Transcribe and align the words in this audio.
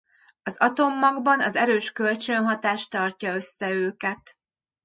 Az 0.43 0.57
atommagban 0.57 1.41
az 1.41 1.55
erős 1.55 1.91
kölcsönhatás 1.91 2.87
tartja 2.87 3.33
össze 3.33 3.69
őket. 3.69 4.37